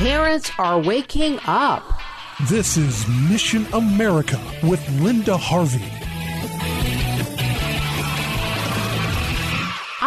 [0.00, 2.00] Parents are waking up.
[2.48, 5.99] This is Mission America with Linda Harvey.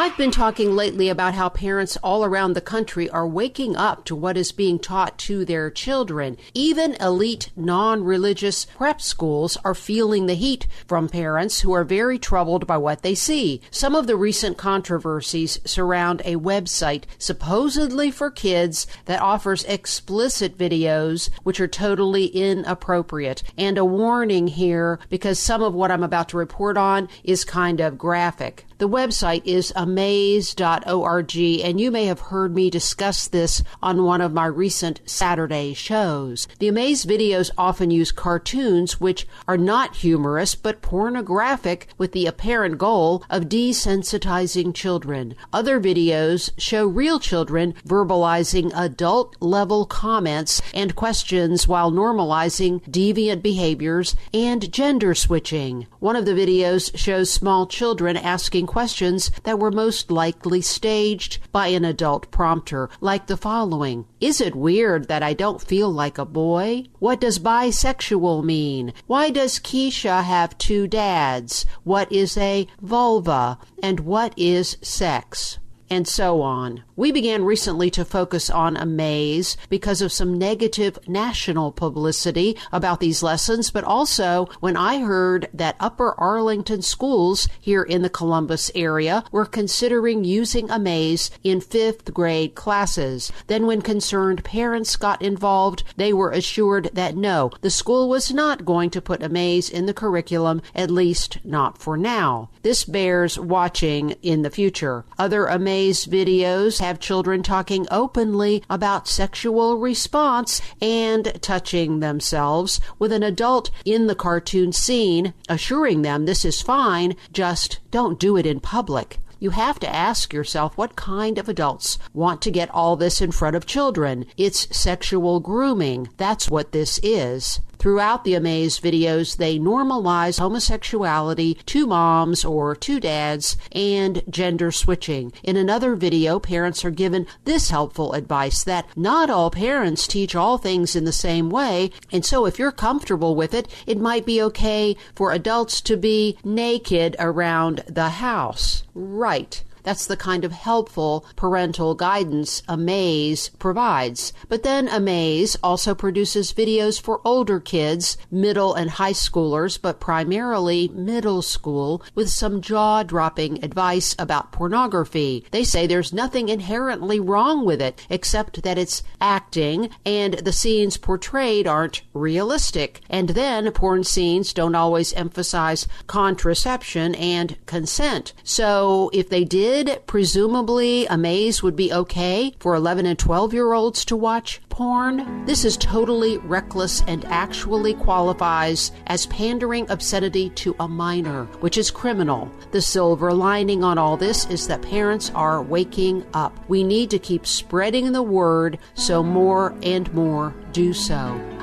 [0.04, 4.18] I've been talking lately about how parents all around the country are waking up to
[4.18, 6.36] what is being taught to their children.
[6.54, 12.20] Even elite non religious prep schools are feeling the heat from parents who are very
[12.20, 13.62] troubled by what they see.
[13.72, 21.30] Some of the recent controversies surround a website supposedly for kids that offers explicit videos
[21.44, 23.42] which are totally inappropriate.
[23.58, 27.80] And a warning here because some of what I'm about to report on is kind
[27.80, 28.66] of graphic.
[28.84, 34.34] The website is amaze.org, and you may have heard me discuss this on one of
[34.34, 36.50] my recent Saturday shows.
[36.60, 42.78] The Amaze videos often use cartoons which are not humorous but pornographic with the apparent
[42.78, 45.36] goal of desensitizing children.
[45.54, 54.18] Other videos show real children verbalizing adult level comments and questions while normalizing deviant behaviors
[54.34, 55.88] and gender switching.
[56.02, 61.68] One of the videos shows small children asking questions that were most likely staged by
[61.68, 66.26] an adult prompter, like the following Is it weird that I don't feel like a
[66.26, 66.86] boy?
[66.98, 68.92] What does bisexual mean?
[69.06, 71.68] Why does Keisha have two dads?
[71.84, 73.60] What is a vulva?
[73.84, 75.60] And what is sex?
[75.94, 76.84] And so on.
[76.96, 83.22] We began recently to focus on Amaze because of some negative national publicity about these
[83.22, 89.24] lessons, but also when I heard that Upper Arlington schools here in the Columbus area
[89.32, 93.32] were considering using Amaze in fifth grade classes.
[93.46, 98.66] Then, when concerned parents got involved, they were assured that no, the school was not
[98.66, 102.50] going to put Amaze in the curriculum, at least not for now.
[102.64, 105.06] This bears watching in the future.
[105.20, 113.24] Other Amaze videos have children talking openly about sexual response and touching themselves, with an
[113.24, 118.60] adult in the cartoon scene assuring them this is fine, just don't do it in
[118.60, 123.20] public you have to ask yourself what kind of adults want to get all this
[123.20, 124.26] in front of children.
[124.38, 126.08] It's sexual grooming.
[126.16, 127.60] That's what this is.
[127.84, 135.34] Throughout the Amaze videos, they normalize homosexuality, two moms or two dads, and gender switching.
[135.44, 140.58] In another video, parents are given this helpful advice that not all parents teach all
[140.58, 144.42] things in the same way, and so if you're comfortable with it, it might be
[144.42, 148.86] okay for adults to be naked around the house.
[148.96, 149.62] Right.
[149.84, 154.32] That's the kind of helpful parental guidance Amaze provides.
[154.48, 160.88] But then Amaze also produces videos for older kids, middle and high schoolers, but primarily
[160.88, 165.46] middle school, with some jaw dropping advice about pornography.
[165.52, 170.98] They say there's nothing inherently wrong with it, except that it's acting and the scenes
[170.98, 173.02] portrayed aren't realistic.
[173.10, 178.34] And then porn scenes don't always emphasize contraception and consent.
[178.44, 179.73] So if they did,
[180.06, 185.46] presumably Amaze would be okay for 11 and 12 year olds to watch porn.
[185.46, 191.90] This is totally reckless and actually qualifies as pandering obscenity to a minor, which is
[191.90, 192.52] criminal.
[192.72, 196.58] The silver lining on all this is that parents are waking up.
[196.68, 201.18] We need to keep spreading the word so more and more do so.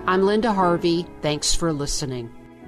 [0.06, 1.06] I'm Linda Harvey.
[1.22, 2.39] Thanks for listening.